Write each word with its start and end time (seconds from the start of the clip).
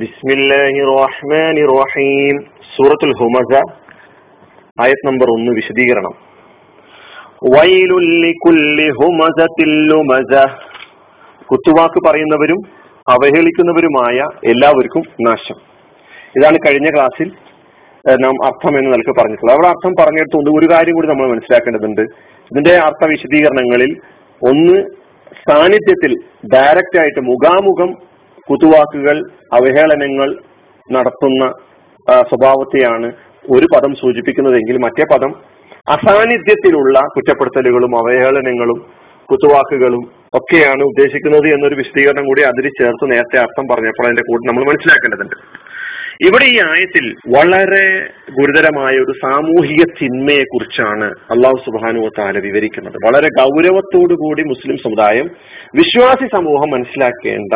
ബിസ്മില്ലാഹി 0.00 0.80
റഹ്മാനി 1.00 1.60
റഹീം 1.60 2.40
സൂറത്തുൽ 2.76 3.12
ഹുമസ 3.18 3.52
ആയത് 4.80 5.06
നമ്പർ 5.06 5.30
ഒന്ന് 5.30 5.52
വിശദീകരണം. 5.52 6.14
കുത്തുവാക്ക് 11.50 12.08
പറയുന്നവരും 12.08 12.60
അവഹേളിക്കുന്നവരുമായ 13.08 14.18
എല്ലാവർക്കും 14.50 15.02
നാശം. 15.20 15.54
ഇതാണ് 16.36 16.58
കഴിഞ്ഞ 16.66 16.90
ക്ലാസ്സിൽ 16.90 17.28
നാം 18.24 18.44
അർത്ഥം 18.44 18.78
എന്ന് 18.78 18.92
നിലയ്ക്ക് 18.92 19.20
പറഞ്ഞിട്ടുള്ളത്. 19.20 19.56
അവിടെ 19.56 19.68
അർത്ഥം 19.68 19.94
പറഞ്ഞെടുത്തുകൊണ്ട് 20.00 20.50
ഒരു 20.50 20.74
കാര്യം 20.74 20.94
കൂടി 20.94 21.08
നമ്മൾ 21.08 21.30
മനസ്സിലാക്കേണ്ടതുണ്ട്. 21.30 22.02
ഇതിന്റെ 22.52 22.74
അർത്ഥ 22.76 23.08
വിശദീകരണങ്ങളിൽ 23.08 23.96
ഒന്ന് 24.50 24.82
സാന്നിധ്യത്തിൽ 25.50 26.14
ഡയറക്റ്റ് 26.54 27.00
ആയിട്ട് 27.00 27.20
മുഖാമുഖം 27.20 28.05
കുത്തുവാക്കുകൾ 28.50 29.16
അവഹേളനങ്ങൾ 29.52 30.28
നടത്തുന്ന 30.88 31.44
സ്വഭാവത്തെയാണ് 32.08 33.08
ഒരു 33.50 33.66
പദം 33.74 33.92
സൂചിപ്പിക്കുന്നതെങ്കിൽ 33.94 34.76
മറ്റേ 34.76 35.04
പദം 35.14 35.32
അസാന്നിധ്യത്തിലുള്ള 35.94 36.98
കുറ്റപ്പെടുത്തലുകളും 37.14 37.92
അവഹേളനങ്ങളും 37.98 38.78
കുത്തുവാക്കുകളും 39.30 40.02
ഒക്കെയാണ് 40.34 40.82
ഉദ്ദേശിക്കുന്നത് 40.82 41.46
എന്നൊരു 41.54 41.74
വിശദീകരണം 41.74 42.24
കൂടി 42.24 42.42
അതിൽ 42.42 42.66
ചേർത്ത് 42.78 43.04
നേരത്തെ 43.12 43.38
അർത്ഥം 43.44 43.64
പറഞ്ഞപ്പോൾ 43.70 44.06
അതിന്റെ 44.06 44.22
കൂടെ 44.22 44.48
നമ്മൾ 44.48 44.64
മനസ്സിലാക്കേണ്ടതുണ്ട്. 44.64 45.36
ഇവിടെ 46.24 46.44
ഈ 46.44 46.58
ആയത്തിൽ 46.58 47.14
വളരെ 47.36 48.06
ഗുരുതരമായ 48.30 48.94
ഒരു 48.94 49.12
സാമൂഹിക 49.22 49.84
തിന്മയെ 50.02 50.42
കുറിച്ചാണ് 50.42 51.04
അള്ളാഹു 51.04 51.56
സുബാനു 51.56 52.10
താല 52.18 52.38
വിവരിക്കുന്നത്. 52.38 52.94
വളരെ 53.06 53.28
കൂടി 54.14 54.42
മുസ്ലിം 54.42 54.76
സമുദായം 54.76 55.30
വിശ്വാസി 55.74 56.28
സമൂഹം 56.32 56.70
മനസ്സിലാക്കേണ്ട 56.70 57.52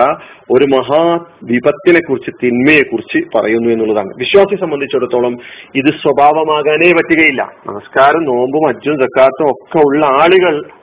ഒരു 0.50 0.64
മഹാ 0.64 1.24
വിപത്തിനെ 1.42 2.00
കുറിച്ച് 2.00 2.30
തിന്മയെ 2.42 2.82
കുറിച്ച് 2.82 3.38
പറയുന്നു 3.38 3.70
എന്നുള്ളതാണ്. 3.70 4.08
വിശ്വാസി 4.18 4.60
സംബന്ധിച്ചിടത്തോളം 4.60 5.38
ഇത് 5.74 5.90
സ്വഭാവമാകാനേ 5.90 6.92
പറ്റുകയില്ല. 6.92 7.52
നമസ്കാരം 7.66 8.24
നോമ്പും 8.24 8.68
അജ്ജും 8.68 8.98
സക്കാത്തും 8.98 9.50
ഒക്കെ 9.50 9.78
ഉള്ള 9.78 10.06
ആളുകൾ 10.06 10.79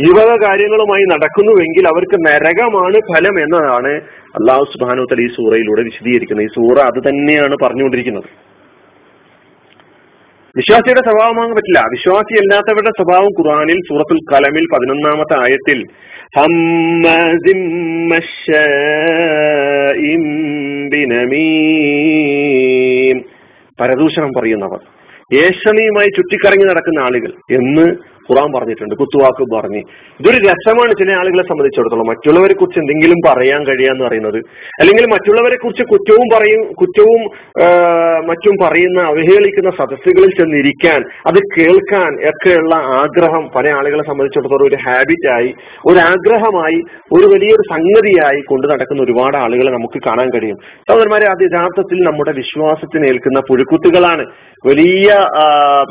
ഈ 0.00 0.04
വക 0.04 0.44
കാര്യങ്ങളുമായി 0.44 1.04
നടക്കുന്നുവെങ്കിൽ 1.04 1.88
അവർക്ക് 1.88 2.26
നരകമാണ് 2.26 2.94
ഫലം 2.94 3.42
എന്നതാണ് 3.42 4.00
അള്ളാഹു 4.26 4.64
സുബാനു 4.64 5.02
തല 5.02 5.20
ഈ 5.20 5.26
സൂറയിലൂടെ 5.26 5.82
വിശദീകരിക്കുന്നത്. 5.82 6.44
ഈ 6.44 6.48
സൂറ 6.48 6.78
അത് 6.78 7.08
തന്നെയാണ് 7.08 7.56
പറഞ്ഞുകൊണ്ടിരിക്കുന്നത്. 7.62 8.24
വിശ്വാസിയുടെ 10.56 11.00
സ്വഭാവമാകാൻ 11.00 11.54
പറ്റില്ല. 11.54 11.78
വിശ്വാസി 11.78 12.40
അല്ലാത്തവരുടെ 12.40 12.90
സ്വഭാവം 12.90 13.26
ഖുർആനിൽ 13.26 13.76
സൂറത്തുൽ 13.88 14.18
കലമിൽ 14.32 14.66
പതിനൊന്നാമത്തെ 14.74 15.38
ആയത്തിൽ. 15.38 15.84
പരദൂഷണം 23.80 24.30
പറയുന്നവർ. 24.38 24.78
ഏഷണിയുമായി 25.34 26.08
ചുറ്റിക്കറങ്ങി 26.08 26.64
നടക്കുന്ന 26.64 27.00
ആളുകൾ 27.00 27.32
എന്ന് 27.60 27.96
ഖുറാൻ 28.26 28.48
പറഞ്ഞിട്ടുണ്ട് 28.56 28.94
കുത്തുവാക്ക് 28.94 29.44
പറഞ്ഞ്. 29.54 29.82
ഇതൊരു 30.20 30.38
രസമാണ് 30.48 30.92
ചില 31.00 31.10
ആളുകളെ 31.20 31.44
സംബന്ധിച്ചിടത്തോളം. 31.48 32.08
മറ്റുള്ളവരെ 32.12 32.54
കുറിച്ച് 32.54 32.78
എന്തെങ്കിലും 32.82 33.18
പറയാൻ 33.28 33.60
കഴിയാന്ന് 33.66 34.04
പറയുന്നത് 34.04 34.38
അല്ലെങ്കിൽ 34.80 35.06
മറ്റുള്ളവരെ 35.14 35.56
കുറിച്ച് 35.56 35.84
കുറ്റവും 35.92 36.26
പറയും 36.34 36.62
കുറ്റവും 36.80 37.22
മറ്റും 38.30 38.54
പറയുന്ന 38.62 39.00
അവഹേളിക്കുന്ന 39.12 39.70
സദസ്സുകളിൽ 39.70 40.30
ചെന്നിരിക്കാൻ 40.40 41.00
അത് 41.26 41.38
കേൾക്കാൻ 41.54 42.10
ഒക്കെയുള്ള 42.30 42.74
ആഗ്രഹം 43.00 43.44
പല 43.56 43.66
ആളുകളെ 43.78 44.04
സംബന്ധിച്ചിടത്തോളം 44.10 44.66
ഒരു 44.66 44.78
ഹാബിറ്റായി 44.84 45.50
ഒരു 45.86 46.00
ആഗ്രഹമായി 46.10 46.78
ഒരു 47.12 47.26
വലിയൊരു 47.34 47.64
സംഗതിയായി 47.72 48.40
കൊണ്ടു 48.50 48.66
നടക്കുന്ന 48.72 49.02
ഒരുപാട് 49.02 49.36
ആളുകളെ 49.36 49.70
നമുക്ക് 49.72 49.98
കാണാൻ 50.06 50.28
കഴിയും. 50.30 50.58
സഹോദരന്മാരെ 50.88 51.26
അത് 51.30 51.42
യഥാർത്ഥത്തിൽ 51.48 51.98
നമ്മുടെ 52.08 52.32
വിശ്വാസത്തിന് 52.32 53.06
ഏൽക്കുന്ന 53.10 53.40
പുഴുക്കുത്തുകളാണ്. 53.48 54.24
വലിയ 54.66 55.10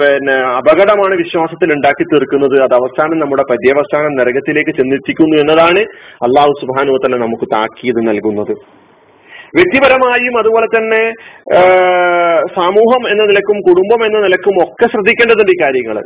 പിന്നെ 0.01 0.35
അപകടമാണ് 0.59 1.15
വിശ്വാസത്തിൽ 1.15 1.69
ഉണ്ടാക്കി 1.73 2.03
തീർക്കുന്നത് 2.21 2.55
അത് 2.67 2.75
അവസാനം 2.79 3.19
നമ്മുടെ 3.23 3.45
പര്യവസാനം 3.51 4.15
നരകത്തിലേക്ക് 4.19 4.73
ചെന്നെത്തിക്കുന്നു 4.79 5.37
എന്നതാണ് 5.43 5.83
അള്ളാഹു 6.27 6.53
സുബാനു 6.61 6.97
തന്നെ 7.05 7.19
നമുക്ക് 7.25 7.47
താക്കീത് 7.55 8.01
നൽകുന്നത്. 8.09 8.55
വ്യക്തിപരമായും 9.57 10.35
അതുപോലെ 10.39 10.67
തന്നെ 10.73 11.03
സമൂഹം 12.57 13.01
എന്ന 13.11 13.23
നിലക്കും 13.29 13.57
കുടുംബം 13.69 14.01
എന്ന 14.05 14.17
നിലക്കും 14.25 14.57
ഒക്കെ 14.63 14.85
ശ്രദ്ധിക്കേണ്ടതുണ്ട് 14.93 15.51
ഈ 15.51 15.57
കാര്യങ്ങൾ. 15.61 15.97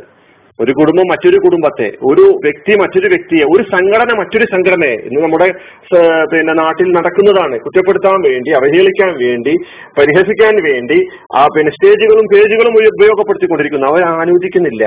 ഒരു 0.58 0.72
കുടുംബം 0.78 1.06
മറ്റൊരു 1.10 1.38
കുടുംബത്തെ 1.44 1.86
ഒരു 2.10 2.24
വ്യക്തി 2.44 2.74
മറ്റൊരു 2.82 3.08
വ്യക്തിയെ 3.14 3.44
ഒരു 3.54 3.62
സംഘടന 3.72 4.10
മറ്റൊരു 4.20 4.46
സംഘടനയെ 4.52 4.96
ഇന്ന് 5.08 5.20
നമ്മുടെ 5.24 5.48
പിന്നെ 6.32 6.52
നാട്ടിൽ 6.62 6.88
നടക്കുന്നതാണ്. 6.96 7.56
കുറ്റപ്പെടുത്താൻ 7.64 8.16
വേണ്ടി 8.28 8.52
അവഹേളിക്കാൻ 8.60 9.12
വേണ്ടി 9.24 9.54
പരിഹസിക്കാൻ 9.98 10.54
വേണ്ടി 10.68 10.98
ആ 11.40 11.42
പിന്നെ 11.56 11.72
സ്റ്റേജുകളും 11.76 12.28
പേജുകളും 12.34 12.78
ഉപയോഗപ്പെടുത്തിക്കൊണ്ടിരിക്കുന്നു. 12.80 13.88
അവർ 13.92 14.04
ആലോചിക്കുന്നില്ല. 14.22 14.86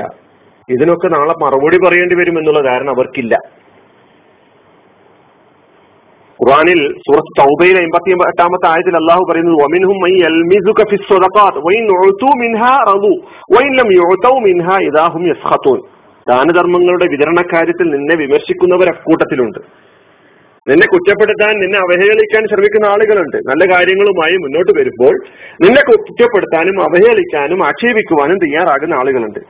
ഇതിനൊക്കെ 0.70 1.08
നാളെ 1.08 1.34
മറുപടി 1.44 1.78
പറയേണ്ടി 1.86 2.14
വരും 2.14 2.38
എന്നുള്ള 2.38 2.60
ധാരണ 2.70 2.90
അവർക്കില്ല. 2.90 3.34
ഖുറാനിൽ 6.42 6.80
സൂറത്ത് 6.98 7.32
തൗബയിൽ 7.40 7.78
എൺപത്തി 7.78 8.10
എട്ടാമത്തെ 8.10 8.66
ആയത്തിൽ 8.66 8.96
അള്ളാഹു 8.96 9.24
പറയുന്നത് 9.30 9.56
വമിൻഹും 9.62 9.98
യൽമിസുക 10.18 10.82
ദാനധർമ്മങ്ങളുടെ 16.28 17.06
വിതരണക്കാര്യത്തിൽ 17.10 17.90
നിന്നെ 17.90 18.14
വിമർശിക്കുന്നവർ 18.14 18.88
അക്കൂട്ടത്തിലുണ്ട്. 18.88 19.58
നിന്നെ 20.70 20.86
കുറ്റപ്പെടുത്താൻ 20.86 21.60
നിന്നെ 21.60 21.78
അവഹേളിക്കാൻ 21.78 22.42
ശ്രമിക്കുന്ന 22.48 22.86
ആളുകളുണ്ട്. 22.86 23.36
നല്ല 23.36 23.74
കാര്യങ്ങളുമായി 23.74 24.36
മുന്നോട്ട് 24.36 24.72
വരുമ്പോൾ 24.78 25.14
നിന്നെ 25.62 25.82
കുറ്റപ്പെടുത്താനും 25.88 26.82
അവഹേളിക്കാനും 26.82 27.66
ആക്ഷേപിക്കുവാനും 27.66 28.38
തയ്യാറാകുന്ന 28.38 28.94
ആളുകളുണ്ട്. 28.94 29.40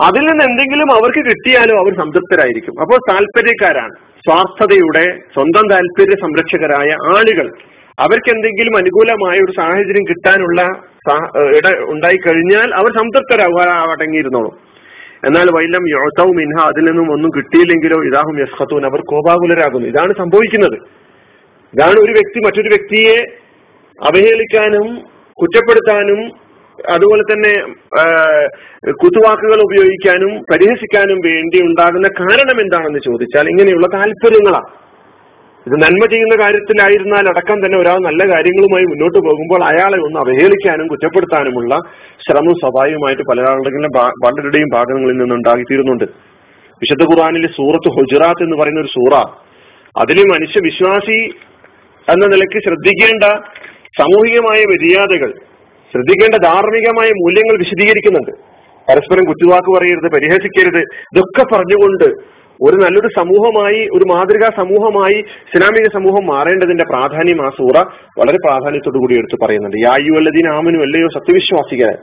അതിൽ 0.00 0.20
നിന്ന് 0.20 0.44
എന്തെങ്കിലും 0.44 0.92
അവർക്ക് 0.92 1.18
കിട്ടിയാലോ 1.18 1.74
അവർ 1.80 1.92
സംതൃപ്തരായിരിക്കും. 1.96 2.80
അപ്പോൾ 2.80 2.98
താല്പര്യക്കാരാണ്. 3.10 3.94
സ്വാർത്ഥതയുടെ 4.26 5.04
സ്വന്തം 5.34 5.68
താല്പര്യ 5.70 6.16
സംരക്ഷകരായ 6.20 6.90
ആളുകൾ. 7.16 7.46
അവർക്ക് 7.98 8.30
എന്തെങ്കിലും 8.30 8.76
അനുകൂലമായ 8.76 9.36
ഒരു 9.38 9.52
സാഹചര്യം 9.52 10.04
കിട്ടാനുള്ള 10.08 10.62
ഇട 11.58 11.66
ഉണ്ടായി 11.90 12.16
കഴിഞ്ഞാൽ 12.16 12.74
അവർ 12.74 12.90
സംതൃപ്തരാകുക 12.98 13.60
അടങ്ങിയിരുന്നോളൂ 13.92 14.50
എന്നാൽ 15.26 15.46
വൈലം 15.56 15.84
യോത്തവും 15.88 16.36
മിൻഹ 16.36 16.64
അതിൽ 16.64 16.84
നിന്നും 16.84 17.12
ഒന്നും 17.12 17.30
കിട്ടിയില്ലെങ്കിലോ 17.36 17.98
ഇതാഹും 18.04 18.40
യസ്ഹത്തുവും 18.40 18.86
അവർ 18.86 19.00
കോപാകുലരാകുന്നു. 19.00 19.88
ഇതാണ് 19.88 20.14
സംഭവിക്കുന്നത്. 20.18 20.78
ഇതാണ് 21.74 22.00
ഒരു 22.00 22.12
വ്യക്തി 22.12 22.40
മറ്റൊരു 22.46 22.68
വ്യക്തിയെ 22.68 23.16
അവഹേളിക്കാനും 24.08 24.96
കുറ്റപ്പെടുത്താനും 25.40 26.43
അതുപോലെ 26.78 27.22
തന്നെ 27.22 27.52
കുത്തുവാക്കുകൾ 28.90 29.60
ഉപയോഗിക്കാനും 29.62 30.44
പരിഹസിക്കാനും 30.52 31.18
വേണ്ടി 31.18 31.60
ഉണ്ടാകുന്ന 31.60 32.08
കാരണം 32.08 32.60
എന്താണെന്ന് 32.60 32.98
ചോദിച്ചാൽ 32.98 33.48
ഇങ്ങനെയുള്ള 33.48 33.86
താല്പര്യങ്ങളാണ് 33.86 34.70
ഇത് 35.66 35.76
നന്മ 35.82 36.06
ചെയ്യുന്ന 36.06 36.34
കാര്യത്തിലായിരുന്നാൽ 36.36 37.28
അടക്കം 37.28 37.66
തന്നെ 37.66 37.78
ഒരാൾ 37.78 37.98
നല്ല 37.98 38.32
കാര്യങ്ങളുമായി 38.32 38.84
മുന്നോട്ട് 38.84 39.18
പോകുമ്പോൾ 39.18 39.64
അയാളെ 39.64 39.96
ഒന്ന് 39.96 40.18
അവഹേളിക്കാനും 40.20 40.88
കുറ്റപ്പെടുത്താനുമുള്ള 40.88 41.74
ശ്രമം 42.26 42.54
സ്വാഭാവികമായിട്ട് 42.54 43.22
പല 43.22 43.40
പലരുടെയും 44.24 44.68
ഭാഗങ്ങളിൽ 44.74 45.16
നിന്ന് 45.16 45.34
ഉണ്ടാക്കിത്തീരുന്നുണ്ട് 45.34 46.04
വിശുദ്ധ 46.82 47.02
ഖുർആാനിലെ 47.02 47.46
സൂറത്ത് 47.46 47.88
ഹുജറാത്ത് 47.88 48.42
എന്ന് 48.42 48.56
പറയുന്ന 48.56 48.80
ഒരു 48.80 48.88
സൂറ. 48.88 49.14
അതിൽ 49.96 50.18
മനുഷ്യ 50.24 50.60
വിശ്വാസി 50.60 51.18
എന്ന 52.08 52.26
നിലയ്ക്ക് 52.26 52.58
ശ്രദ്ധിക്കേണ്ട 52.58 53.24
സാമൂഹികമായ 53.98 54.60
മര്യാദകൾ 54.64 55.30
ശ്രദ്ധിക്കേണ്ട 55.94 56.34
ധാർമ്മികമായ 56.44 57.08
മൂല്യങ്ങൾ 57.08 57.58
വിശദീകരിക്കുന്നുണ്ട്. 57.58 58.30
പരസ്പരം 58.90 59.24
കുറ്റുവാക്ക് 59.24 59.78
പറയരുത് 59.78 60.12
പരിഹസിക്കരുത് 60.12 60.80
ഇതൊക്കെ 60.82 61.54
പറഞ്ഞുകൊണ്ട് 61.54 62.34
ഒരു 62.62 62.76
നല്ലൊരു 62.76 63.08
സമൂഹമായി 63.16 63.88
ഒരു 63.92 64.04
മാതൃകാ 64.14 64.50
സമൂഹമായി 64.56 65.14
ഇസ്ലാമിക 65.14 65.88
സമൂഹം 65.94 66.26
മാറേണ്ടതിന്റെ 66.26 66.84
പ്രാധാന്യം 66.84 67.46
ആ 67.46 67.48
സൂറ 67.48 67.78
വളരെ 68.18 68.36
പ്രാധാന്യത്തോടു 68.36 68.98
കൂടി 68.98 69.14
എടുത്തു 69.14 69.44
പറയുന്നുണ്ട്. 69.44 69.76
യായുവല്ലദീൻ 69.84 70.48
ആമനു 70.48 70.78
അല്ലയോ 70.78 71.08
സത്യവിശ്വാസികളെ 71.08 71.96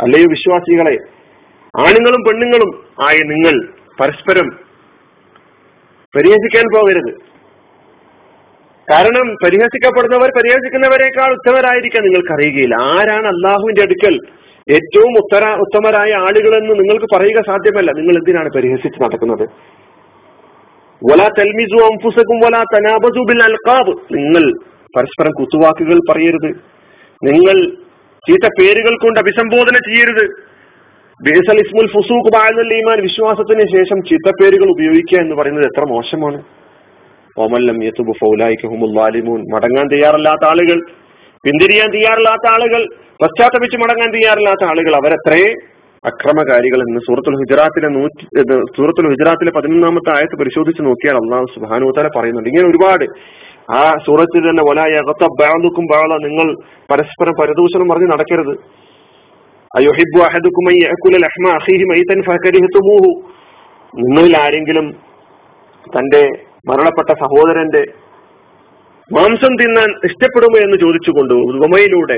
അല്ലയോ 0.00 0.26
വിശ്വാസികളെ 0.28 0.96
ആണുങ്ങളും 1.78 2.22
പെണ്ണുങ്ങളും 2.24 2.84
ആയ 3.02 3.18
നിങ്ങൾ 3.18 3.68
പരസ്പരം 4.00 4.71
പരിഹസിക്കാൻ 6.16 6.64
പോകരുത്. 6.74 7.32
കാരണം 8.92 9.34
പരിഹസിക്കപ്പെടുന്നവർ 9.44 10.28
പരിഹസിക്കുന്നവരെക്കാൾ 10.28 11.32
ഉത്തമരായിരിക്കാൻ 11.32 12.02
നിങ്ങൾക്കറിയുകയില്ല. 12.02 12.74
ആരാണ് 12.74 13.26
അള്ളാഹുവിന്റെ 13.26 13.82
അടുക്കൽ 13.82 14.18
ഏറ്റവും 14.72 15.18
ഉത്തര 15.18 15.44
ഉത്തമരായ 15.54 16.12
ആളുകളെന്ന് 16.12 16.74
നിങ്ങൾക്ക് 16.74 17.06
പറയുക 17.14 17.42
സാധ്യമല്ല. 17.46 17.90
നിങ്ങൾ 17.92 18.12
എന്തിനാണ് 18.12 18.48
പരിഹസിച്ച് 18.56 19.02
നടക്കുന്നത്? 19.02 19.48
വലാ 21.10 21.28
തൽമിസു 21.38 21.84
അംഫുസക്കും 21.84 22.40
വലാ 22.40 22.62
തനാബസു 22.62 23.24
ബിൽ 23.28 23.42
അൽഖാബ് 23.42 23.90
നിങ്ങൾ 23.90 24.52
പരസ്പരം 24.96 25.30
കുത്തുവാക്കുകൾ 25.30 25.98
പറയരുത്. 26.10 26.50
നിങ്ങൾ 27.24 27.70
ചീത്ത 28.28 28.48
പേരുകൾ 28.60 28.96
കൊണ്ട് 28.96 29.20
അഭിസംബോധന 29.20 29.74
ചെയ്യരുത്. 29.74 30.51
ബേസൽ 31.26 31.58
ഇസ്മുൽ 31.58 31.86
ഫുസൂഖ് 31.86 32.32
ബാഴുന്ന 32.32 32.72
ഈമാൻ 32.72 33.00
വിശ്വാസത്തിന് 33.00 33.60
ശേഷം 33.60 34.02
ചിത്തപ്പേരുകൾ 34.02 34.70
ഉപയോഗിക്കുക 34.70 35.18
എന്ന് 35.18 35.34
പറയുന്നത് 35.36 35.64
എത്ര 35.64 35.84
മോശമാണ്? 35.88 36.42
ഓമല്ലം 37.38 37.84
യത്തുബു 37.84 38.12
ഫൗലായിക്കുമുല്ലാലിമൂൻ 38.12 39.40
മടങ്ങാൻ 39.54 39.88
തയ്യാറല്ലാത്ത 39.92 40.44
ആളുകൾ 40.48 40.80
പിന്തിരിയാൻ 41.44 41.90
തയ്യാറില്ലാത്ത 41.92 42.50
ആളുകൾ 42.50 42.86
പശ്ചാത്തപിച്ച് 43.22 43.76
മടങ്ങാൻ 43.76 44.12
തയ്യാറില്ലാത്ത 44.12 44.64
ആളുകൾ 44.64 44.94
അവരത്രേ 44.94 45.54
അക്രമകാരികൾ 46.04 46.76
എന്ന് 46.76 47.00
സൂറത്തുൽ 47.00 47.34
ഹുജറാത്തിലെ 47.34 47.88
നൂറ്റി 47.88 48.42
സൂറത്തുൽ 48.76 49.08
ഹുജറാത്തിലെ 49.08 49.50
പതിനൊന്നാമത്തെ 49.50 50.16
ആയത്ത് 50.16 50.38
പരിശോധിച്ച് 50.38 50.82
നോക്കിയാൽ 50.82 51.14
അള്ളാഹു 51.14 51.46
സുബാനുത്തല 51.54 52.08
പറയുന്നുണ്ട്. 52.16 52.48
ഇങ്ങനെ 52.48 52.70
ഒരുപാട്. 52.70 53.04
ആ 53.72 53.94
സൂറത്തിൽ 54.06 54.50
തന്നെ 54.50 54.62
ഒലായകത്ത 54.70 55.26
ബാളുക്കും 55.40 55.84
ബാള 55.84 56.16
നിങ്ങൾ 56.26 56.54
പരസ്പരം 56.90 57.32
പരദൂഷണം 57.40 57.88
പറഞ്ഞ് 57.88 58.12
നടക്കരുത്. 58.12 58.82
അയ്യൊഹിബു 59.76 60.22
നിങ്ങളിൽ 63.96 64.36
ആരെങ്കിലും 64.36 64.90
തന്റെ 65.98 66.28
മരണപ്പെട്ട 66.68 67.08
സഹോദരന്റെ 67.08 67.84
മാംസം 69.12 69.56
തിന്നാൻ 69.56 70.00
ഇഷ്ടപ്പെടുമോ 70.04 70.58
എന്ന് 70.64 70.76
ചോദിച്ചുകൊണ്ട് 70.80 71.34
ഉപമയിലൂടെ 71.34 72.16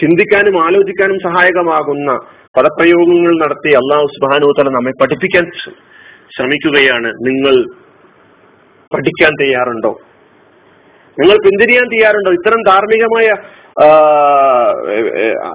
ചിന്തിക്കാനും 0.00 0.64
ആലോചിക്കാനും 0.64 1.18
സഹായകമാകുന്ന 1.18 2.12
പദപ്രയോഗങ്ങൾ 2.56 3.38
നടത്തി 3.38 3.72
അള്ളാഹു 3.72 4.06
സുബാനുത്തല 4.06 4.68
നമ്മെ 4.68 4.92
പഠിപ്പിക്കാൻ 5.02 5.50
ശ്രമിക്കുകയാണ്. 6.36 7.06
നിങ്ങൾ 7.06 7.74
പഠിക്കാൻ 8.94 9.32
തയ്യാറുണ്ടോ? 9.40 10.00
നിങ്ങൾ 11.18 11.36
പിന്തിരിയാൻ 11.36 11.84
തയ്യാറുണ്ടോ? 11.84 12.32
ഇത്തരം 12.32 12.62
ധാർമ്മികമായ 12.66 13.34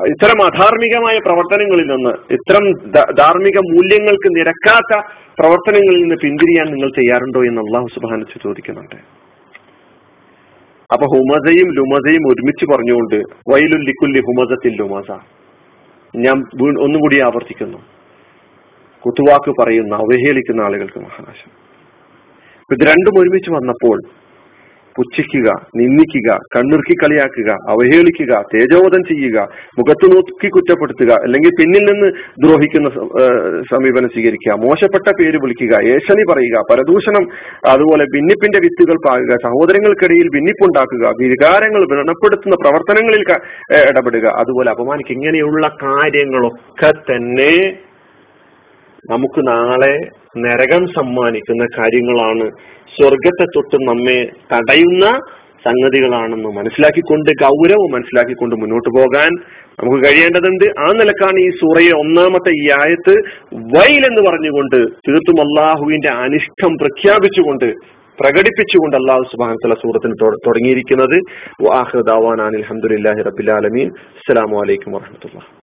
ഇത്തരം 0.10 0.40
അധാർമികമായ 0.46 1.18
പ്രവർത്തനങ്ങളിൽ 1.26 1.86
നിന്ന് 1.86 2.10
ഇത്തരം 2.10 2.66
ധാർമ്മിക 3.14 3.58
മൂല്യങ്ങൾക്ക് 3.58 4.30
നിരക്കാത്ത 4.38 4.94
പ്രവർത്തനങ്ങളിൽ 5.40 6.02
നിന്ന് 6.02 6.16
പിന്തിരിയാൻ 6.24 6.66
നിങ്ങൾ 6.66 6.90
ചെയ്യാറുണ്ടോ 6.90 7.40
എന്ന് 7.40 7.62
അള്ളാഹു 7.62 7.88
സുബാനിച്ച് 7.88 8.44
ചോദിക്കുന്നുണ്ട്. 8.44 8.96
അപ്പൊ 10.94 11.06
ഹുമസയും 11.14 11.70
ലുമസയും 11.74 12.24
ഒരുമിച്ച് 12.28 12.66
പറഞ്ഞുകൊണ്ട് 12.74 13.16
വൈലുല്ലിക്കുല്ലി 13.54 14.20
ഹുമസത്തിൽ 14.20 14.74
ലുമസ. 14.82 15.12
ഞാൻ 16.16 16.38
ഒന്നും 16.86 17.02
കൂടി 17.02 17.20
ആവർത്തിക്കുന്നു. 17.20 17.78
കുത്തുവാക്ക് 19.06 19.52
പറയുന്ന 19.62 19.96
അവഹേളിക്കുന്ന 19.96 20.62
ആളുകൾക്ക് 20.62 21.00
മഹാനാശം. 21.00 21.52
ഇത് 22.72 22.88
രണ്ടും 22.88 23.22
ഒരുമിച്ച് 23.22 23.52
വന്നപ്പോൾ 23.52 23.98
പുച്ഛിക്കുക 24.98 25.50
നിന്ദിക്കുക 25.76 26.30
കണ്ണുറുക്കി 26.56 26.96
കളിയാക്കുക 26.96 27.50
അവഹേളിക്കുക 27.70 28.42
തേജോവധം 28.54 29.02
ചെയ്യുക 29.04 29.38
മുഖത്ത് 29.80 30.08
നോക്കി 30.14 30.50
കുറ്റപ്പെടുത്തുക 30.50 31.12
അല്ലെങ്കിൽ 31.24 31.54
പിന്നിൽ 31.56 31.84
നിന്ന് 31.92 32.10
ദ്രോഹിക്കുന്ന 32.38 32.90
സമീപനം 33.72 34.10
സ്വീകരിക്കുക 34.10 34.56
മോശപ്പെട്ട 34.58 35.10
പേര് 35.20 35.40
വിളിക്കുക 35.42 35.74
ഏഷണി 35.88 36.26
പറയുക 36.30 36.64
പരദൂഷണം 36.72 37.26
അതുപോലെ 37.68 38.06
ഭിന്നിപ്പിന്റെ 38.06 38.62
വിത്തുകൾ 38.62 39.00
പാകുക 39.08 39.36
സഹോദരങ്ങൾക്കിടയിൽ 39.44 40.30
ഭിന്നിപ്പുണ്ടാക്കുക 40.30 41.14
വികാരങ്ങൾ 41.24 41.84
വ്രണപ്പെടുത്തുന്ന 41.88 42.58
പ്രവർത്തനങ്ങളിൽ 42.62 43.24
ഇടപെടുക 43.84 44.28
അതുപോലെ 44.38 44.70
അപമാനിക്കുക 44.72 45.16
ഇങ്ങനെയുള്ള 45.16 45.68
കാര്യങ്ങളൊക്കെ 45.84 46.92
തന്നെ 47.12 47.54
നമുക്ക് 49.12 49.42
നാളെ 49.48 49.96
നരകം 50.46 50.88
സമ്മാനിക്കുന്ന 50.88 51.66
കാര്യങ്ങളാണ്. 51.78 52.48
സ്വർഗത്തെ 52.96 53.46
തൊട്ട് 53.46 53.78
നമ്മെ 53.90 54.20
തടയുന്ന 54.54 55.06
സംഗതികളാണെന്ന് 55.68 56.50
മനസ്സിലാക്കിക്കൊണ്ട് 56.58 57.30
ഗൗരവം 57.44 57.92
മനസ്സിലാക്കിക്കൊണ്ട് 57.94 58.56
മുന്നോട്ട് 58.56 58.90
പോകാൻ 58.98 59.32
നമുക്ക് 59.80 60.00
കഴിയേണ്ടതുണ്ട്. 60.06 60.66
ആ 60.80 60.88
നിലക്കാണ് 61.00 61.40
ഈ 61.46 61.50
സൂറയെ 61.62 61.94
ഒന്നാമത്തെ 62.04 62.52
ഈ 62.64 62.66
ആയത്ത് 62.80 63.16
വൈൽ 63.76 64.02
എന്ന് 64.10 64.22
പറഞ്ഞുകൊണ്ട് 64.30 64.80
തീർത്തും 65.08 65.42
അള്ളാഹുവിന്റെ 65.46 66.12
അനിഷ്ടം 66.24 66.74
പ്രഖ്യാപിച്ചുകൊണ്ട് 66.84 67.70
പ്രകടിപ്പിച്ചുകൊണ്ട് 68.20 68.96
അള്ളാഹു 68.98 69.24
സുബാനത്തല 69.32 69.76
സൂറത്തിന് 69.84 70.16
തുടങ്ങിയിരിക്കുന്നത്. 70.48 71.18
അഹമ്മദില്ലാഹി 71.82 73.24
റബിലാലമീൻ 73.30 73.90
അസ്സലാമലൈക്കും 74.20 74.94
വാഹമത്തുള്ള 74.98 75.58